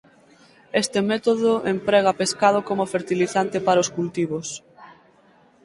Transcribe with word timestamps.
Este 0.81 0.99
método 1.11 1.51
emprega 1.73 2.17
pescado 2.21 2.59
como 2.67 2.89
fertilizante 2.93 3.57
para 3.67 3.83
os 3.83 3.91
cultivos. 3.97 4.47